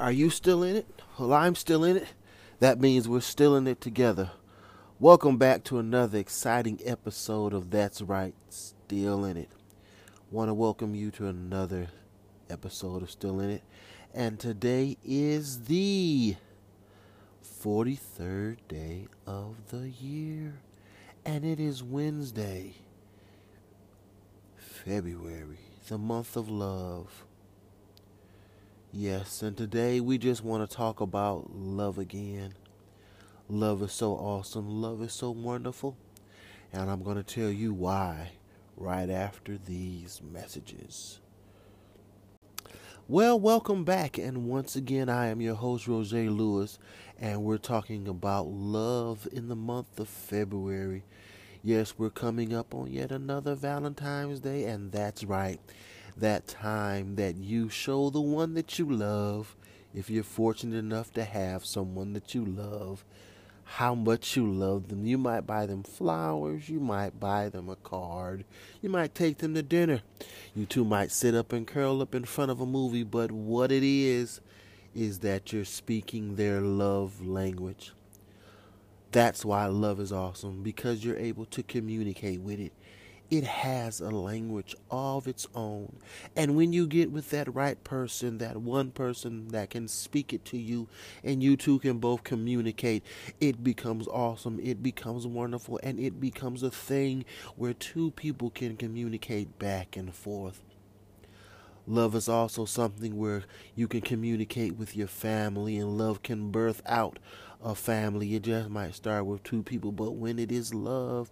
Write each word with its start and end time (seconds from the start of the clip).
Are 0.00 0.12
you 0.12 0.30
still 0.30 0.62
in 0.62 0.76
it? 0.76 1.02
Well, 1.18 1.34
I'm 1.34 1.54
still 1.54 1.84
in 1.84 1.98
it. 1.98 2.08
That 2.58 2.80
means 2.80 3.06
we're 3.06 3.20
still 3.20 3.54
in 3.54 3.66
it 3.66 3.82
together. 3.82 4.30
Welcome 4.98 5.36
back 5.36 5.62
to 5.64 5.78
another 5.78 6.16
exciting 6.16 6.80
episode 6.86 7.52
of 7.52 7.70
That's 7.70 8.00
Right, 8.00 8.34
Still 8.48 9.26
in 9.26 9.36
It. 9.36 9.50
Want 10.30 10.48
to 10.48 10.54
welcome 10.54 10.94
you 10.94 11.10
to 11.10 11.26
another 11.26 11.88
episode 12.48 13.02
of 13.02 13.10
Still 13.10 13.40
in 13.40 13.50
It. 13.50 13.62
And 14.14 14.40
today 14.40 14.96
is 15.04 15.64
the 15.64 16.36
43rd 17.62 18.56
day 18.68 19.06
of 19.26 19.54
the 19.68 19.90
year. 19.90 20.60
And 21.26 21.44
it 21.44 21.60
is 21.60 21.82
Wednesday, 21.82 22.76
February, 24.56 25.58
the 25.88 25.98
month 25.98 26.38
of 26.38 26.48
love. 26.48 27.26
Yes, 28.92 29.42
and 29.42 29.56
today 29.56 30.00
we 30.00 30.18
just 30.18 30.42
want 30.42 30.68
to 30.68 30.76
talk 30.76 31.00
about 31.00 31.54
love 31.54 31.96
again. 31.96 32.54
Love 33.48 33.82
is 33.82 33.92
so 33.92 34.14
awesome, 34.14 34.68
love 34.82 35.00
is 35.00 35.12
so 35.12 35.30
wonderful, 35.30 35.96
and 36.72 36.90
I'm 36.90 37.04
going 37.04 37.16
to 37.16 37.22
tell 37.22 37.50
you 37.50 37.72
why 37.72 38.32
right 38.76 39.08
after 39.08 39.56
these 39.56 40.20
messages. 40.20 41.20
Well, 43.06 43.38
welcome 43.38 43.84
back, 43.84 44.18
and 44.18 44.48
once 44.48 44.74
again, 44.74 45.08
I 45.08 45.28
am 45.28 45.40
your 45.40 45.54
host, 45.54 45.86
Roger 45.86 46.28
Lewis, 46.28 46.80
and 47.16 47.44
we're 47.44 47.58
talking 47.58 48.08
about 48.08 48.48
love 48.48 49.28
in 49.30 49.46
the 49.46 49.54
month 49.54 50.00
of 50.00 50.08
February. 50.08 51.04
Yes, 51.62 51.94
we're 51.96 52.10
coming 52.10 52.52
up 52.52 52.74
on 52.74 52.90
yet 52.90 53.12
another 53.12 53.54
Valentine's 53.54 54.40
Day, 54.40 54.64
and 54.64 54.90
that's 54.90 55.22
right 55.22 55.60
that 56.20 56.46
time 56.46 57.16
that 57.16 57.36
you 57.36 57.68
show 57.68 58.10
the 58.10 58.20
one 58.20 58.54
that 58.54 58.78
you 58.78 58.90
love, 58.90 59.56
if 59.94 60.08
you're 60.08 60.22
fortunate 60.22 60.76
enough 60.76 61.12
to 61.14 61.24
have 61.24 61.64
someone 61.64 62.12
that 62.12 62.34
you 62.34 62.44
love, 62.44 63.04
how 63.64 63.94
much 63.94 64.36
you 64.36 64.50
love 64.50 64.88
them. 64.88 65.06
You 65.06 65.16
might 65.16 65.42
buy 65.42 65.66
them 65.66 65.82
flowers, 65.82 66.68
you 66.68 66.80
might 66.80 67.20
buy 67.20 67.48
them 67.48 67.68
a 67.68 67.76
card, 67.76 68.44
you 68.82 68.88
might 68.88 69.14
take 69.14 69.38
them 69.38 69.54
to 69.54 69.62
dinner. 69.62 70.00
You 70.54 70.66
two 70.66 70.84
might 70.84 71.12
sit 71.12 71.34
up 71.34 71.52
and 71.52 71.66
curl 71.66 72.02
up 72.02 72.14
in 72.14 72.24
front 72.24 72.50
of 72.50 72.60
a 72.60 72.66
movie, 72.66 73.04
but 73.04 73.30
what 73.30 73.70
it 73.70 73.82
is, 73.82 74.40
is 74.94 75.20
that 75.20 75.52
you're 75.52 75.64
speaking 75.64 76.34
their 76.34 76.60
love 76.60 77.24
language. 77.24 77.92
That's 79.12 79.44
why 79.44 79.66
love 79.66 80.00
is 80.00 80.12
awesome, 80.12 80.62
because 80.62 81.04
you're 81.04 81.16
able 81.16 81.46
to 81.46 81.62
communicate 81.62 82.40
with 82.40 82.58
it 82.58 82.72
it 83.30 83.44
has 83.44 84.00
a 84.00 84.10
language 84.10 84.74
of 84.90 85.28
its 85.28 85.46
own. 85.54 85.96
And 86.34 86.56
when 86.56 86.72
you 86.72 86.86
get 86.86 87.12
with 87.12 87.30
that 87.30 87.54
right 87.54 87.82
person, 87.84 88.38
that 88.38 88.56
one 88.56 88.90
person 88.90 89.48
that 89.48 89.70
can 89.70 89.86
speak 89.86 90.32
it 90.32 90.44
to 90.46 90.58
you, 90.58 90.88
and 91.22 91.42
you 91.42 91.56
two 91.56 91.78
can 91.78 91.98
both 91.98 92.24
communicate, 92.24 93.04
it 93.40 93.62
becomes 93.62 94.08
awesome, 94.08 94.58
it 94.60 94.82
becomes 94.82 95.26
wonderful, 95.26 95.78
and 95.82 96.00
it 96.00 96.20
becomes 96.20 96.62
a 96.62 96.70
thing 96.70 97.24
where 97.56 97.72
two 97.72 98.10
people 98.12 98.50
can 98.50 98.76
communicate 98.76 99.58
back 99.58 99.96
and 99.96 100.14
forth. 100.14 100.62
Love 101.86 102.14
is 102.14 102.28
also 102.28 102.64
something 102.64 103.16
where 103.16 103.44
you 103.74 103.88
can 103.88 104.00
communicate 104.00 104.76
with 104.76 104.96
your 104.96 105.08
family, 105.08 105.78
and 105.78 105.96
love 105.96 106.22
can 106.22 106.50
birth 106.50 106.82
out 106.86 107.18
a 107.62 107.74
family. 107.74 108.34
It 108.34 108.42
just 108.42 108.68
might 108.68 108.94
start 108.94 109.26
with 109.26 109.42
two 109.42 109.62
people, 109.62 109.92
but 109.92 110.12
when 110.12 110.38
it 110.38 110.52
is 110.52 110.74
love, 110.74 111.30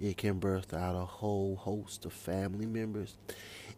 it 0.00 0.16
can 0.16 0.38
birth 0.38 0.72
out 0.72 0.94
a 0.94 1.04
whole 1.04 1.56
host 1.56 2.04
of 2.04 2.12
family 2.12 2.66
members. 2.66 3.16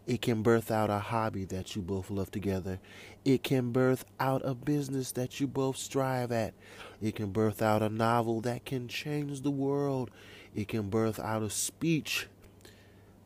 It 0.05 0.21
can 0.21 0.41
birth 0.41 0.71
out 0.71 0.89
a 0.89 0.99
hobby 0.99 1.45
that 1.45 1.75
you 1.75 1.81
both 1.81 2.09
love 2.09 2.31
together. 2.31 2.79
It 3.23 3.43
can 3.43 3.71
birth 3.71 4.05
out 4.19 4.41
a 4.43 4.53
business 4.53 5.11
that 5.13 5.39
you 5.39 5.47
both 5.47 5.77
strive 5.77 6.31
at. 6.31 6.53
It 7.01 7.15
can 7.15 7.31
birth 7.31 7.61
out 7.61 7.81
a 7.81 7.89
novel 7.89 8.41
that 8.41 8.65
can 8.65 8.87
change 8.87 9.41
the 9.41 9.51
world. 9.51 10.11
It 10.55 10.67
can 10.67 10.89
birth 10.89 11.19
out 11.19 11.43
a 11.43 11.49
speech 11.49 12.27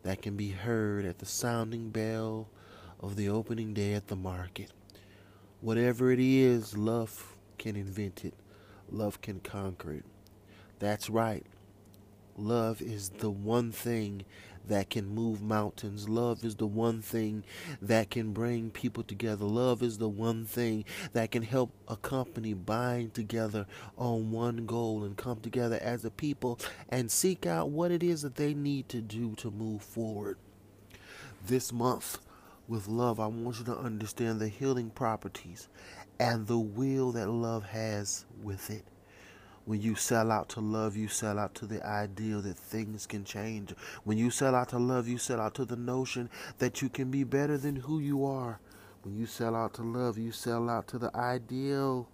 that 0.03 0.21
can 0.21 0.35
be 0.35 0.49
heard 0.49 1.05
at 1.05 1.19
the 1.19 1.25
sounding 1.25 1.89
bell 1.89 2.47
of 2.99 3.15
the 3.15 3.29
opening 3.29 3.73
day 3.73 3.93
at 3.93 4.07
the 4.07 4.15
market. 4.15 4.71
Whatever 5.61 6.11
it 6.11 6.19
is, 6.19 6.77
love 6.77 7.35
can 7.57 7.75
invent 7.75 8.23
it. 8.23 8.35
Love 8.89 9.21
can 9.21 9.39
conquer 9.39 9.93
it. 9.93 10.05
That's 10.79 11.09
right. 11.09 11.45
Love 12.37 12.81
is 12.81 13.09
the 13.09 13.29
one 13.29 13.71
thing 13.71 14.25
that 14.67 14.89
can 14.89 15.07
move 15.07 15.41
mountains. 15.41 16.09
Love 16.09 16.43
is 16.43 16.55
the 16.55 16.67
one 16.67 17.01
thing 17.01 17.43
that 17.81 18.09
can 18.09 18.33
bring 18.33 18.69
people 18.69 19.03
together. 19.03 19.45
Love 19.45 19.81
is 19.81 19.97
the 19.97 20.09
one 20.09 20.45
thing 20.45 20.83
that 21.13 21.31
can 21.31 21.43
help 21.43 21.71
a 21.87 21.95
company 21.95 22.53
bind 22.53 23.13
together 23.13 23.65
on 23.97 24.31
one 24.31 24.65
goal 24.65 25.03
and 25.03 25.17
come 25.17 25.39
together 25.39 25.79
as 25.81 26.03
a 26.03 26.11
people 26.11 26.59
and 26.89 27.11
seek 27.11 27.45
out 27.45 27.69
what 27.69 27.91
it 27.91 28.03
is 28.03 28.21
that 28.23 28.35
they 28.35 28.53
need 28.53 28.89
to 28.89 29.01
do 29.01 29.35
to 29.35 29.51
move 29.51 29.81
forward. 29.81 30.37
This 31.45 31.71
month, 31.71 32.19
with 32.67 32.87
love, 32.87 33.19
I 33.19 33.27
want 33.27 33.59
you 33.59 33.65
to 33.65 33.77
understand 33.77 34.39
the 34.39 34.47
healing 34.47 34.89
properties 34.89 35.69
and 36.19 36.47
the 36.47 36.57
will 36.57 37.11
that 37.11 37.29
love 37.29 37.65
has 37.65 38.25
with 38.41 38.69
it. 38.71 38.83
When 39.65 39.81
you 39.81 39.95
sell 39.95 40.31
out 40.31 40.49
to 40.49 40.59
love, 40.59 40.95
you 40.95 41.07
sell 41.07 41.39
out 41.39 41.55
to 41.55 41.65
the 41.65 41.83
ideal 41.85 42.41
that 42.43 42.55
things 42.55 43.07
can 43.07 43.25
change. 43.25 43.73
When 44.03 44.17
you 44.17 44.29
sell 44.29 44.53
out 44.53 44.69
to 44.69 44.77
love, 44.77 45.07
you 45.07 45.17
sell 45.17 45.41
out 45.41 45.55
to 45.55 45.65
the 45.65 45.75
notion 45.75 46.29
that 46.59 46.83
you 46.83 46.89
can 46.89 47.09
be 47.09 47.23
better 47.23 47.57
than 47.57 47.75
who 47.75 47.99
you 47.99 48.25
are. 48.25 48.59
When 49.01 49.15
you 49.15 49.25
sell 49.25 49.55
out 49.55 49.73
to 49.75 49.81
love, 49.81 50.19
you 50.19 50.31
sell 50.31 50.69
out 50.69 50.87
to 50.89 50.99
the 50.99 51.15
ideal 51.15 52.07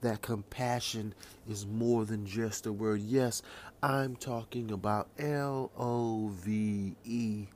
that 0.00 0.22
compassion 0.22 1.14
is 1.48 1.66
more 1.66 2.04
than 2.04 2.26
just 2.26 2.66
a 2.66 2.72
word. 2.72 3.00
Yes, 3.00 3.42
I'm 3.82 4.14
talking 4.14 4.70
about 4.70 5.08
L 5.18 5.72
O 5.76 6.28
V 6.28 6.94
E, 7.04 7.46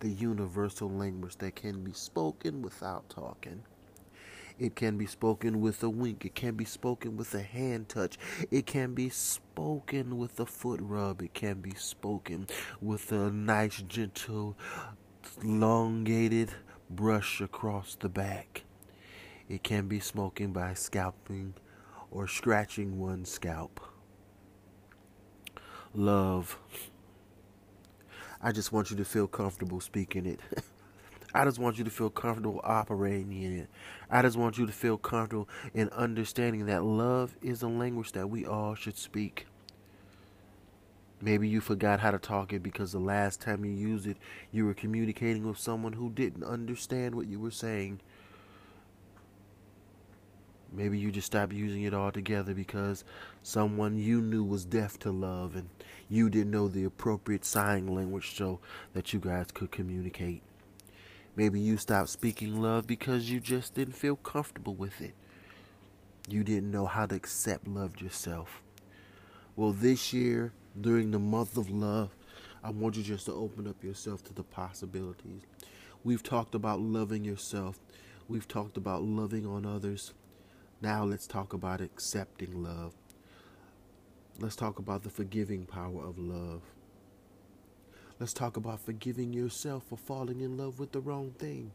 the 0.00 0.08
universal 0.08 0.90
language 0.90 1.36
that 1.38 1.56
can 1.56 1.82
be 1.82 1.92
spoken 1.92 2.62
without 2.62 3.08
talking. 3.08 3.62
It 4.58 4.76
can 4.76 4.96
be 4.96 5.06
spoken 5.06 5.60
with 5.60 5.82
a 5.82 5.90
wink. 5.90 6.24
It 6.24 6.34
can 6.34 6.54
be 6.54 6.64
spoken 6.64 7.16
with 7.16 7.34
a 7.34 7.42
hand 7.42 7.88
touch. 7.88 8.16
It 8.50 8.66
can 8.66 8.94
be 8.94 9.08
spoken 9.08 10.16
with 10.16 10.38
a 10.38 10.46
foot 10.46 10.80
rub. 10.80 11.22
It 11.22 11.34
can 11.34 11.60
be 11.60 11.74
spoken 11.74 12.46
with 12.80 13.10
a 13.10 13.30
nice, 13.30 13.82
gentle, 13.82 14.56
elongated 15.42 16.50
brush 16.88 17.40
across 17.40 17.96
the 17.96 18.08
back. 18.08 18.62
It 19.48 19.64
can 19.64 19.88
be 19.88 20.00
spoken 20.00 20.52
by 20.52 20.74
scalping 20.74 21.54
or 22.10 22.28
scratching 22.28 22.98
one's 22.98 23.30
scalp. 23.30 23.80
Love. 25.92 26.58
I 28.40 28.52
just 28.52 28.72
want 28.72 28.90
you 28.90 28.96
to 28.98 29.04
feel 29.04 29.26
comfortable 29.26 29.80
speaking 29.80 30.26
it. 30.26 30.40
I 31.34 31.44
just 31.44 31.58
want 31.58 31.78
you 31.78 31.84
to 31.84 31.90
feel 31.90 32.10
comfortable 32.10 32.60
operating 32.62 33.32
in 33.32 33.58
it. 33.58 33.68
I 34.08 34.22
just 34.22 34.36
want 34.36 34.56
you 34.56 34.66
to 34.66 34.72
feel 34.72 34.96
comfortable 34.96 35.48
in 35.74 35.88
understanding 35.88 36.66
that 36.66 36.84
love 36.84 37.34
is 37.42 37.62
a 37.62 37.68
language 37.68 38.12
that 38.12 38.30
we 38.30 38.46
all 38.46 38.76
should 38.76 38.96
speak. 38.96 39.46
Maybe 41.20 41.48
you 41.48 41.60
forgot 41.60 41.98
how 41.98 42.12
to 42.12 42.18
talk 42.18 42.52
it 42.52 42.62
because 42.62 42.92
the 42.92 43.00
last 43.00 43.40
time 43.40 43.64
you 43.64 43.72
used 43.72 44.06
it, 44.06 44.16
you 44.52 44.64
were 44.64 44.74
communicating 44.74 45.44
with 45.44 45.58
someone 45.58 45.94
who 45.94 46.10
didn't 46.10 46.44
understand 46.44 47.16
what 47.16 47.26
you 47.26 47.40
were 47.40 47.50
saying. 47.50 48.00
Maybe 50.72 50.98
you 50.98 51.10
just 51.10 51.26
stopped 51.26 51.52
using 51.52 51.82
it 51.82 51.94
altogether 51.94 52.54
because 52.54 53.04
someone 53.42 53.96
you 53.96 54.20
knew 54.20 54.44
was 54.44 54.64
deaf 54.64 54.98
to 55.00 55.10
love 55.10 55.56
and 55.56 55.68
you 56.08 56.30
didn't 56.30 56.50
know 56.52 56.68
the 56.68 56.84
appropriate 56.84 57.44
sign 57.44 57.88
language 57.88 58.36
so 58.36 58.60
that 58.92 59.12
you 59.12 59.18
guys 59.18 59.46
could 59.52 59.72
communicate. 59.72 60.42
Maybe 61.36 61.58
you 61.58 61.76
stopped 61.76 62.10
speaking 62.10 62.62
love 62.62 62.86
because 62.86 63.30
you 63.30 63.40
just 63.40 63.74
didn't 63.74 63.96
feel 63.96 64.16
comfortable 64.16 64.74
with 64.74 65.00
it. 65.00 65.14
You 66.28 66.44
didn't 66.44 66.70
know 66.70 66.86
how 66.86 67.06
to 67.06 67.14
accept 67.14 67.66
love 67.66 68.00
yourself. 68.00 68.62
Well, 69.56 69.72
this 69.72 70.12
year, 70.12 70.52
during 70.80 71.10
the 71.10 71.18
month 71.18 71.56
of 71.56 71.70
love, 71.70 72.10
I 72.62 72.70
want 72.70 72.96
you 72.96 73.02
just 73.02 73.26
to 73.26 73.32
open 73.32 73.66
up 73.66 73.82
yourself 73.82 74.22
to 74.24 74.32
the 74.32 74.44
possibilities. 74.44 75.42
We've 76.04 76.22
talked 76.22 76.54
about 76.54 76.80
loving 76.80 77.24
yourself, 77.24 77.80
we've 78.28 78.48
talked 78.48 78.76
about 78.76 79.02
loving 79.02 79.46
on 79.46 79.66
others. 79.66 80.12
Now, 80.80 81.04
let's 81.04 81.26
talk 81.26 81.52
about 81.52 81.80
accepting 81.80 82.62
love. 82.62 82.94
Let's 84.38 84.56
talk 84.56 84.78
about 84.78 85.02
the 85.02 85.10
forgiving 85.10 85.66
power 85.66 86.04
of 86.04 86.18
love. 86.18 86.62
Let's 88.20 88.32
talk 88.32 88.56
about 88.56 88.80
forgiving 88.80 89.32
yourself 89.32 89.84
for 89.88 89.96
falling 89.96 90.40
in 90.40 90.56
love 90.56 90.78
with 90.78 90.92
the 90.92 91.00
wrong 91.00 91.32
thing. 91.36 91.72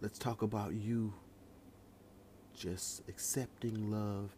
Let's 0.00 0.18
talk 0.18 0.42
about 0.42 0.72
you 0.74 1.14
just 2.56 3.02
accepting 3.08 3.90
love 3.90 4.30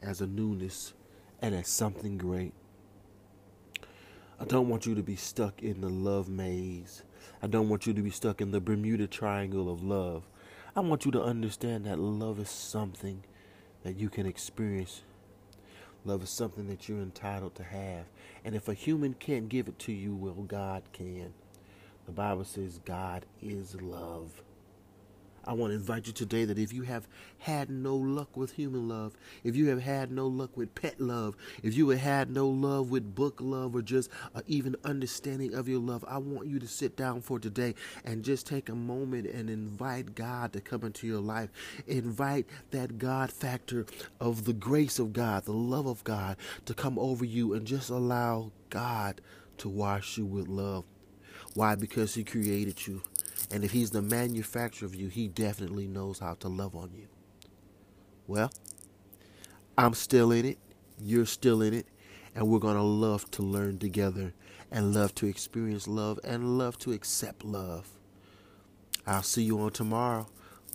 as 0.00 0.20
a 0.20 0.26
newness 0.26 0.94
and 1.42 1.52
as 1.52 1.66
something 1.66 2.16
great. 2.16 2.52
I 4.40 4.44
don't 4.44 4.68
want 4.68 4.86
you 4.86 4.94
to 4.94 5.02
be 5.02 5.16
stuck 5.16 5.64
in 5.64 5.80
the 5.80 5.88
love 5.88 6.28
maze. 6.28 7.02
I 7.42 7.48
don't 7.48 7.68
want 7.68 7.86
you 7.88 7.92
to 7.92 8.02
be 8.02 8.10
stuck 8.10 8.40
in 8.40 8.52
the 8.52 8.60
Bermuda 8.60 9.08
Triangle 9.08 9.68
of 9.68 9.82
love. 9.82 10.28
I 10.76 10.80
want 10.80 11.06
you 11.06 11.10
to 11.10 11.22
understand 11.22 11.86
that 11.86 11.98
love 11.98 12.38
is 12.38 12.50
something 12.50 13.24
that 13.82 13.96
you 13.96 14.08
can 14.08 14.26
experience. 14.26 15.02
Love 16.04 16.22
is 16.22 16.30
something 16.30 16.68
that 16.68 16.88
you're 16.88 17.00
entitled 17.00 17.54
to 17.56 17.64
have. 17.64 18.06
And 18.44 18.54
if 18.54 18.68
a 18.68 18.74
human 18.74 19.14
can't 19.14 19.48
give 19.48 19.68
it 19.68 19.78
to 19.80 19.92
you, 19.92 20.14
well, 20.14 20.44
God 20.46 20.82
can. 20.92 21.34
The 22.06 22.12
Bible 22.12 22.44
says 22.44 22.80
God 22.84 23.26
is 23.42 23.74
love. 23.80 24.42
I 25.44 25.52
want 25.54 25.70
to 25.70 25.76
invite 25.76 26.06
you 26.06 26.12
today 26.12 26.44
that 26.44 26.58
if 26.58 26.72
you 26.72 26.82
have 26.82 27.08
had 27.38 27.70
no 27.70 27.96
luck 27.96 28.36
with 28.36 28.52
human 28.52 28.88
love, 28.88 29.16
if 29.44 29.56
you 29.56 29.68
have 29.68 29.82
had 29.82 30.10
no 30.10 30.26
luck 30.26 30.56
with 30.56 30.74
pet 30.74 31.00
love, 31.00 31.36
if 31.62 31.74
you 31.74 31.88
have 31.90 32.00
had 32.00 32.30
no 32.30 32.48
love 32.48 32.90
with 32.90 33.14
book 33.14 33.38
love 33.40 33.74
or 33.74 33.82
just 33.82 34.10
uh, 34.34 34.42
even 34.46 34.76
understanding 34.84 35.54
of 35.54 35.68
your 35.68 35.80
love, 35.80 36.04
I 36.06 36.18
want 36.18 36.48
you 36.48 36.58
to 36.58 36.68
sit 36.68 36.96
down 36.96 37.20
for 37.22 37.38
today 37.38 37.74
and 38.04 38.24
just 38.24 38.46
take 38.46 38.68
a 38.68 38.74
moment 38.74 39.26
and 39.26 39.48
invite 39.48 40.14
God 40.14 40.52
to 40.52 40.60
come 40.60 40.84
into 40.84 41.06
your 41.06 41.20
life. 41.20 41.50
Invite 41.86 42.46
that 42.70 42.98
God 42.98 43.32
factor 43.32 43.86
of 44.20 44.44
the 44.44 44.52
grace 44.52 44.98
of 44.98 45.12
God, 45.12 45.44
the 45.44 45.52
love 45.52 45.86
of 45.86 46.04
God 46.04 46.36
to 46.66 46.74
come 46.74 46.98
over 46.98 47.24
you 47.24 47.54
and 47.54 47.66
just 47.66 47.90
allow 47.90 48.52
God 48.70 49.20
to 49.58 49.68
wash 49.68 50.18
you 50.18 50.26
with 50.26 50.48
love. 50.48 50.84
Why? 51.54 51.74
Because 51.74 52.14
He 52.14 52.24
created 52.24 52.86
you. 52.86 53.02
And 53.50 53.64
if 53.64 53.72
he's 53.72 53.90
the 53.90 54.02
manufacturer 54.02 54.86
of 54.86 54.94
you, 54.94 55.08
he 55.08 55.28
definitely 55.28 55.86
knows 55.86 56.18
how 56.18 56.34
to 56.34 56.48
love 56.48 56.74
on 56.74 56.90
you. 56.94 57.08
Well, 58.26 58.52
I'm 59.76 59.94
still 59.94 60.32
in 60.32 60.44
it. 60.44 60.58
You're 61.00 61.26
still 61.26 61.62
in 61.62 61.74
it. 61.74 61.86
And 62.34 62.48
we're 62.48 62.58
going 62.58 62.76
to 62.76 62.82
love 62.82 63.30
to 63.32 63.42
learn 63.42 63.78
together 63.78 64.34
and 64.70 64.94
love 64.94 65.14
to 65.16 65.26
experience 65.26 65.88
love 65.88 66.20
and 66.22 66.58
love 66.58 66.78
to 66.80 66.92
accept 66.92 67.44
love. 67.44 67.88
I'll 69.06 69.22
see 69.22 69.42
you 69.42 69.58
on 69.60 69.70
tomorrow. 69.70 70.26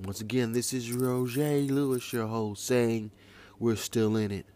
Once 0.03 0.21
again, 0.21 0.53
this 0.53 0.73
is 0.73 0.91
Roger 0.91 1.59
Lewis, 1.59 2.11
your 2.11 2.27
host, 2.27 2.65
saying 2.65 3.11
we're 3.59 3.75
still 3.75 4.15
in 4.15 4.31
it. 4.31 4.47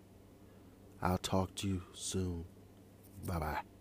I'll 1.01 1.19
talk 1.19 1.53
to 1.55 1.67
you 1.67 1.83
soon. 1.93 2.45
Bye 3.25 3.39
bye. 3.39 3.76